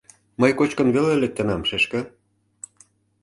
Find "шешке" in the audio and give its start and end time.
1.69-1.99